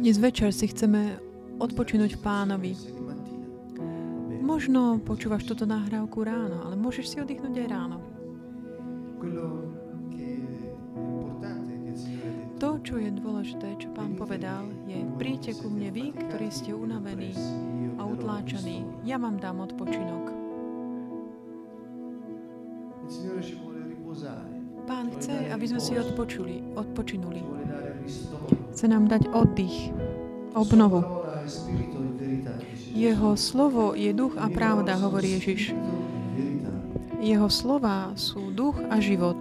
[0.00, 1.20] Dnes večer si chceme
[1.60, 2.72] odpočinúť pánovi.
[4.40, 7.98] Možno počúvaš túto nahrávku ráno, ale môžeš si oddychnúť aj ráno.
[12.60, 17.36] To, čo je dôležité, čo pán povedal, je príďte ku mne vy, ktorí ste unavení
[18.00, 18.84] a utláčaní.
[19.04, 20.39] Ja vám dám odpočinok.
[25.60, 27.44] Aby sme si odpočuli, odpočinuli.
[28.72, 29.92] Chce nám dať oddych,
[30.56, 31.04] obnovu.
[32.96, 35.76] Jeho slovo je duch a pravda, hovorí Ježiš.
[37.20, 39.36] Jeho slova sú duch a život.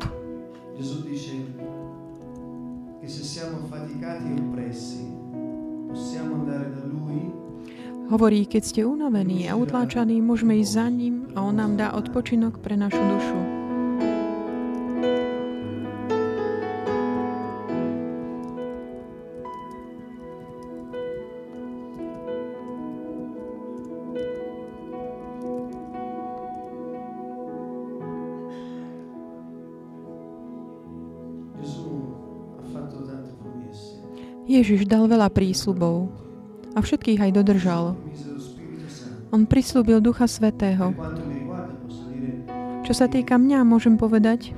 [8.12, 12.60] Hovorí, keď ste unavení a utláčaní, môžeme ísť za ním a on nám dá odpočinok
[12.60, 13.59] pre našu dušu.
[34.50, 36.10] Ježiš dal veľa prísľubov
[36.74, 37.94] a všetkých aj dodržal.
[39.30, 40.90] On prislúbil Ducha Svetého.
[42.82, 44.58] Čo sa týka mňa, môžem povedať,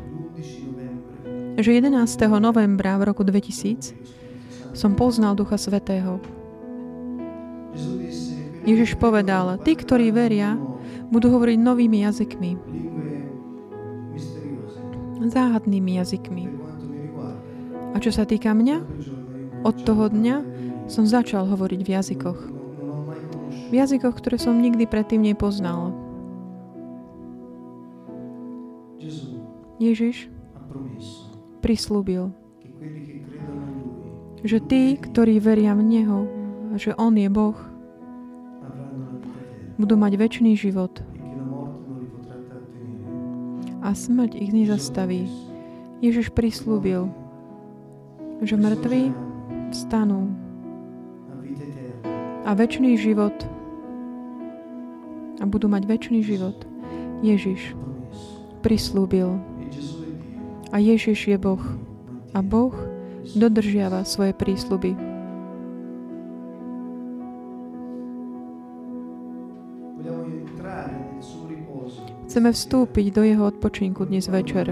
[1.60, 1.92] že 11.
[2.40, 3.92] novembra v roku 2000
[4.72, 6.24] som poznal Ducha Svetého.
[8.64, 10.56] Ježiš povedal, tí, ktorí veria,
[11.12, 12.52] budú hovoriť novými jazykmi.
[15.28, 16.46] Záhadnými jazykmi.
[17.92, 19.11] A čo sa týka mňa,
[19.62, 20.38] od toho dňa
[20.90, 22.40] som začal hovoriť v jazykoch.
[23.72, 25.96] V jazykoch, ktoré som nikdy predtým nepoznal.
[29.82, 30.30] Ježiš
[31.66, 32.30] prislúbil,
[34.46, 36.20] že tí, ktorí veria v Neho,
[36.78, 37.58] že On je Boh,
[39.82, 41.02] budú mať väčší život.
[43.82, 45.26] A smrť ich nezastaví.
[46.06, 47.10] Ježiš prislúbil,
[48.46, 49.31] že mŕtvi
[49.72, 50.28] vstanú
[52.44, 53.36] a väčší život
[55.40, 56.58] a budú mať väčší život.
[57.24, 57.74] Ježiš
[58.60, 59.40] prislúbil
[60.72, 61.64] a Ježiš je Boh
[62.36, 62.76] a Boh
[63.38, 64.98] dodržiava svoje prísľuby.
[72.32, 74.72] Chceme vstúpiť do jeho odpočinku dnes večer.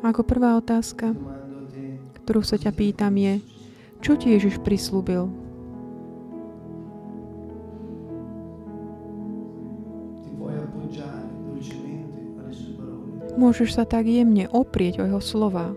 [0.00, 1.12] Ako prvá otázka,
[2.24, 3.44] ktorú sa ťa pýtam je,
[4.04, 5.32] čo ti Ježiš prislúbil?
[13.34, 15.74] Môžeš sa tak jemne oprieť o jeho slova.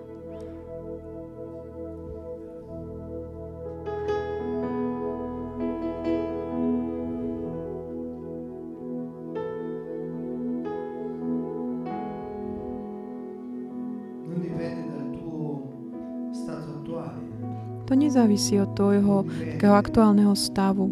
[17.88, 19.24] To nezávisí od tvojho
[19.56, 20.92] takého aktuálneho stavu.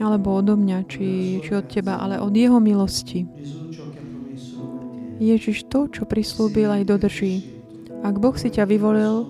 [0.00, 3.24] Alebo odo mňa, či, či od teba, ale od jeho milosti.
[5.20, 7.44] Ježiš to, čo prislúbil, aj dodrží.
[8.00, 9.28] Ak Boh si ťa vyvolil,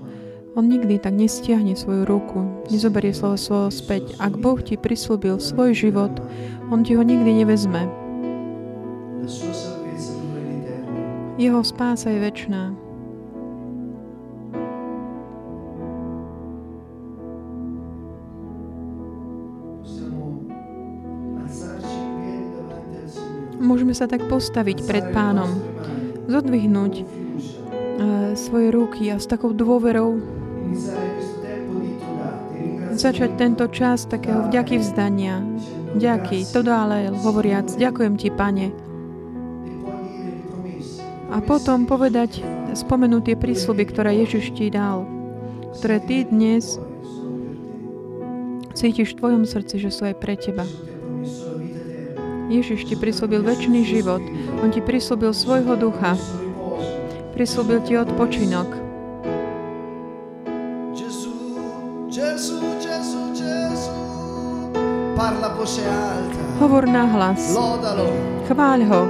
[0.58, 4.14] on nikdy tak nestiahne svoju ruku, nezoberie slovo svojho späť.
[4.18, 6.14] Ak Boh ti prislúbil svoj život,
[6.70, 7.86] on ti ho nikdy nevezme.
[11.38, 12.89] Jeho spása je väčšiná.
[23.60, 25.60] Môžeme sa tak postaviť pred pánom,
[26.26, 27.04] zodvihnúť uh,
[28.34, 30.18] svoje ruky a s takou dôverou
[33.00, 35.40] začať tento čas takého vďaky vzdania.
[35.96, 38.70] Ďaky, to dále hovoriac, ďakujem ti, pane.
[41.30, 42.42] A potom povedať,
[42.74, 45.06] spomenúť tie prísluby, ktoré Ježiš ti dal,
[45.78, 46.78] ktoré ty dnes
[48.74, 50.66] cítiš v tvojom srdci, že sú aj pre teba.
[52.50, 54.18] Ježiš ti prislúbil väčší život.
[54.58, 56.18] On ti prislúbil svojho ducha.
[57.30, 58.66] Prislúbil ti odpočinok.
[66.58, 67.54] Hovor na hlas.
[68.50, 69.02] Chváľ ho.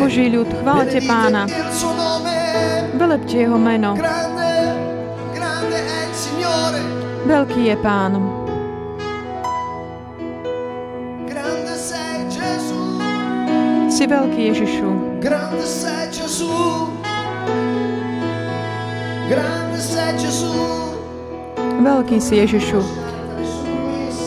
[0.00, 1.44] Boží ľud, chváľte pána.
[2.96, 3.92] Velepte jeho meno.
[7.28, 8.39] Veľký je pán.
[14.00, 14.88] Si veľký, Ježišu.
[16.08, 16.48] Gesù,
[19.28, 20.56] grande sei Gesù.
[21.84, 22.80] Veľký si Ježišu.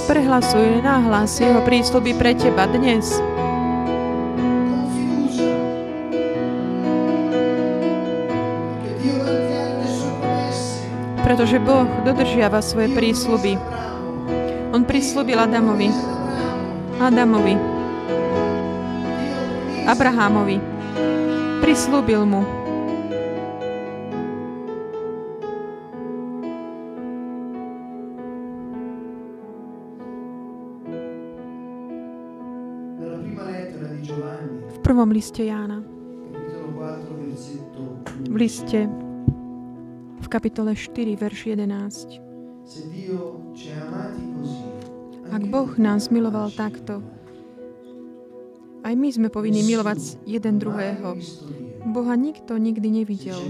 [0.06, 3.18] Prehlasuj náhlas jeho prísľuby pre teba dnes.
[11.25, 13.58] Pretože Boh dodržiava svoje prísľuby.
[14.70, 15.90] On prislúbil Adamovi,
[17.02, 17.73] Adamovi,
[19.84, 20.64] Abrahámovi.
[21.60, 22.42] Prislúbil mu.
[34.74, 35.84] V prvom liste Jána,
[36.32, 37.82] capitolo 4, versetto
[38.30, 38.80] v liste
[40.24, 42.24] v kapitole 4, verš 11.
[42.64, 44.64] Se Dio ci ha amati così,
[45.34, 47.23] Ak Boh nás miloval takto.
[48.94, 51.18] Aj my sme povinni milovať jeden druhého.
[51.90, 53.42] Boha nikto nikdy nevidel.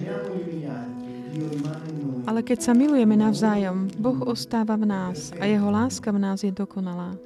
[2.23, 6.55] Ale keď sa milujeme navzájom, Boh ostáva v nás a jeho láska v nás je
[6.55, 7.19] dokonalá.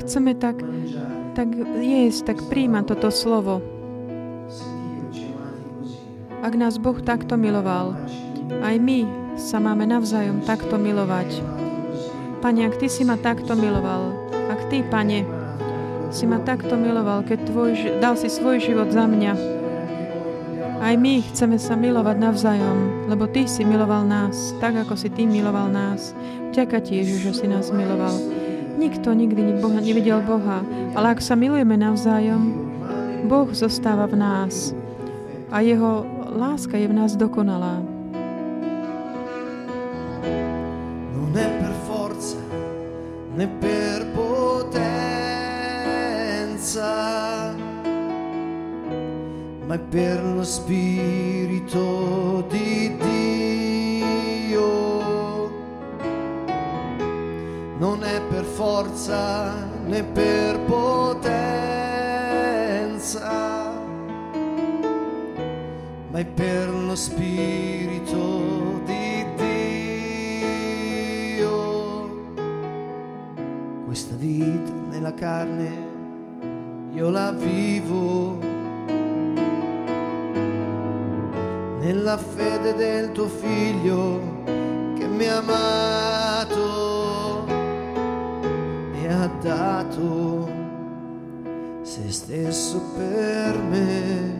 [0.00, 0.64] Chceme tak,
[1.36, 1.52] tak
[1.84, 3.60] jesť, tak príjmať toto slovo.
[6.40, 7.92] Ak nás Boh takto miloval,
[8.64, 9.04] aj my
[9.36, 11.63] sa máme navzájom takto milovať.
[12.44, 14.12] Pane, ak Ty si ma takto miloval,
[14.52, 15.24] ak Ty, Pane,
[16.12, 17.72] si ma takto miloval, keď tvoj,
[18.04, 19.32] dal si svoj život za mňa,
[20.76, 25.24] aj my chceme sa milovať navzájom, lebo Ty si miloval nás, tak ako si Ty
[25.24, 26.12] miloval nás.
[26.52, 28.12] Ďaká Ti, Ježiš, že si nás miloval.
[28.76, 30.60] Nikto nikdy ni- Boha, nevidel Boha,
[30.92, 32.42] ale ak sa milujeme navzájom,
[33.24, 34.76] Boh zostáva v nás
[35.48, 37.80] a Jeho láska je v nás dokonalá.
[49.94, 51.78] Per lo Spirito
[52.48, 54.50] di Dio.
[57.78, 59.54] Non è per forza
[59.86, 61.30] né per potenza,
[66.10, 69.24] ma è per lo Spirito di
[71.36, 71.46] Dio.
[73.84, 75.92] Questa vita nella carne
[76.94, 78.43] io la vivo
[81.84, 84.42] nella fede del tuo figlio
[84.96, 86.56] che mi ha amato
[88.94, 90.50] e ha dato
[91.82, 94.33] se stesso per me.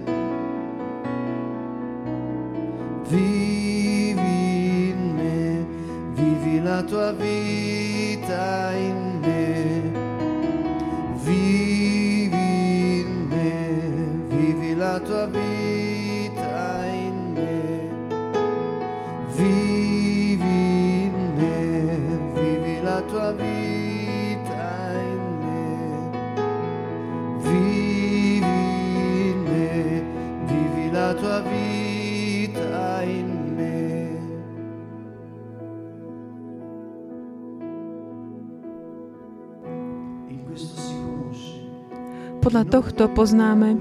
[42.71, 43.76] Tohto poznáme,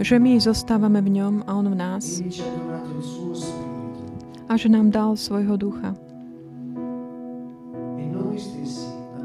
[0.00, 2.24] že my zostávame v ňom a on v nás
[4.50, 5.94] a že nám dal svojho ducha.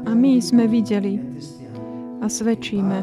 [0.06, 1.18] A my sme videli
[2.22, 3.02] a svedčíme,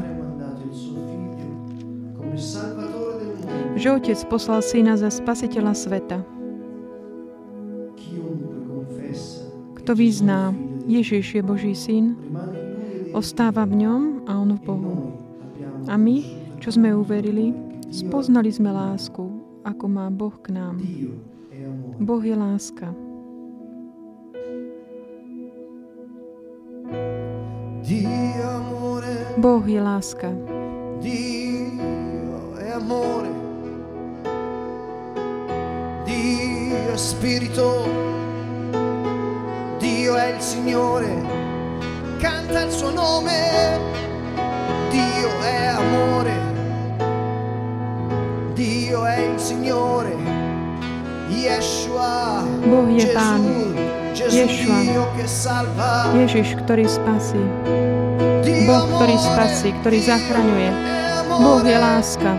[3.75, 6.17] že Otec poslal Syna za spasiteľa sveta.
[9.83, 10.55] Kto vyzná,
[10.87, 12.15] Ježiš je Boží syn,
[13.11, 15.12] ostáva v ňom a on v Bohu.
[15.87, 16.23] A my,
[16.63, 17.51] čo sme uverili,
[17.91, 19.23] spoznali sme lásku,
[19.67, 20.79] ako má Boh k nám.
[21.99, 22.91] Boh je láska.
[29.37, 30.31] Boh je láska.
[36.05, 37.87] Dio è spirito.
[39.79, 41.11] Dio è il Signore.
[42.19, 44.12] Canta il suo nome.
[44.93, 46.35] Dio è amore.
[48.53, 50.13] Dio è il Signore.
[51.33, 52.45] Yeshua.
[52.61, 53.41] Boh je Pán.
[55.25, 56.13] Salva.
[56.13, 57.41] Ježiš, ktorý spasí.
[58.69, 60.69] Boh, ktorý spasí, ktorý zachraňuje.
[61.41, 62.31] Boh je láska.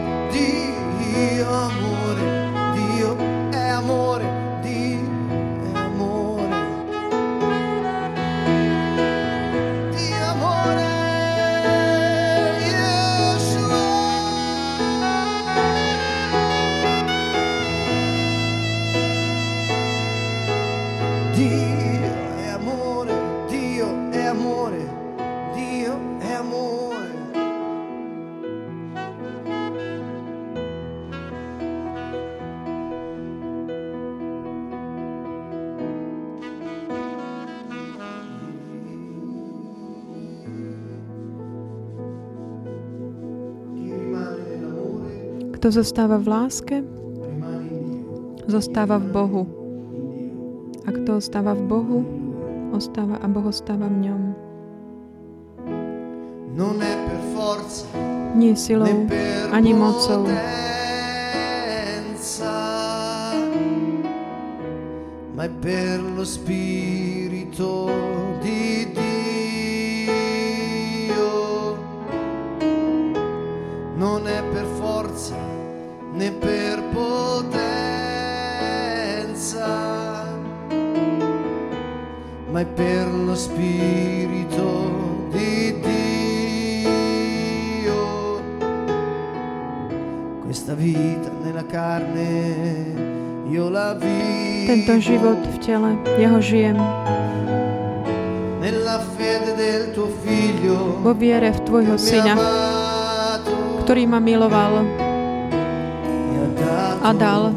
[45.64, 46.76] Kto zostáva v láske,
[48.44, 49.42] zostáva v Bohu.
[50.84, 51.98] A kto ostáva v Bohu,
[52.76, 54.22] ostáva a Boh ostáva v ňom.
[56.52, 57.88] Non è per forza
[58.36, 59.08] Nie silou,
[59.56, 60.28] ani mocou,
[90.74, 96.74] Questa vita nella carne io la vivo tento život v tele, ja ho žijem.
[98.58, 102.34] nella fede del tuo figlio Vo viere v Tvojho Syna,
[103.86, 104.82] ktorý ma miloval
[107.06, 107.54] a dal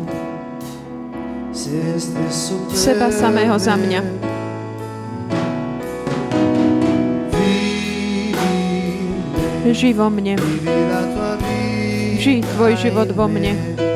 [2.70, 4.02] seba samého za mňa.
[7.34, 7.66] Vivi
[8.30, 8.38] in
[9.66, 10.38] me, Žij vo mne.
[12.28, 13.87] Žij tvoj život vo mne.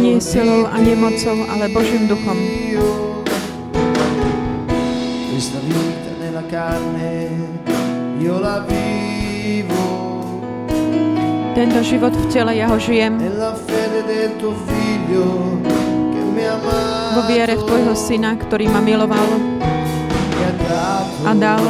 [0.00, 2.36] Nie silou a nemocou, ale Božím duchom.
[2.36, 3.24] Dio.
[5.32, 7.28] Questa vita nella carne
[8.20, 9.84] io la vivo
[11.56, 13.16] Tento život v tele, ja ho žijem.
[17.16, 19.24] Vo viere v Tvojho Syna, ktorý ma miloval
[20.36, 20.48] e
[21.24, 21.64] a dal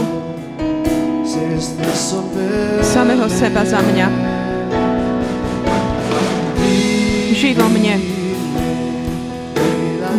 [2.83, 4.36] samého seba za mňa.
[7.37, 8.01] Žij vo mne.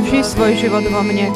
[0.05, 1.33] Žij svoj život vo mne.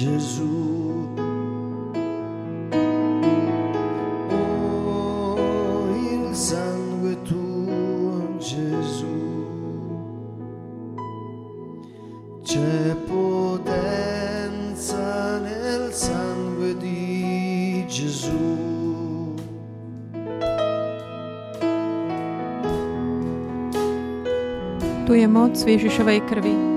[0.00, 1.10] Jesus.
[6.00, 9.18] Il sangue tuo, Gesù.
[12.42, 13.50] C'è potenza.
[25.10, 26.69] Tu je moc Ježišovej krvi.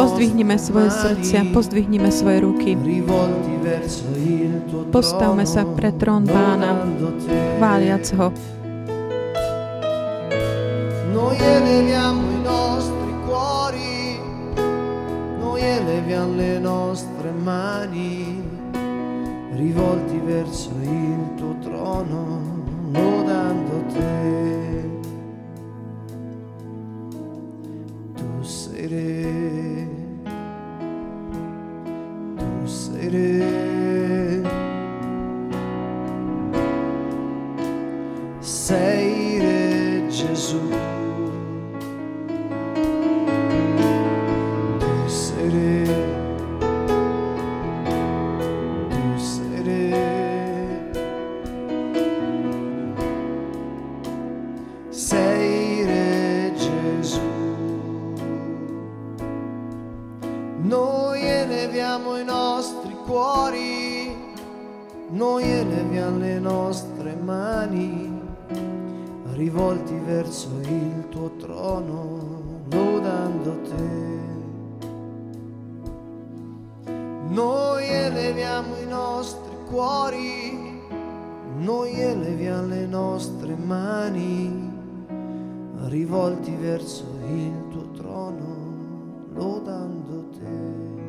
[0.00, 2.72] Pozdvihnime svoje srdcia, pozdvihnime svoje ruky.
[4.88, 6.72] Postavme sa pre trón pána,
[7.60, 8.32] chváliac ho.
[11.12, 14.16] Noi eleviamo i nostri cuori,
[15.36, 18.40] noi eleviamo le nostre mani,
[19.52, 22.40] rivolti verso il tuo trono,
[22.88, 24.29] lodando te.
[38.40, 41.09] sei Re Gesù.
[85.88, 90.99] rivolti verso il tuo trono, lodando te.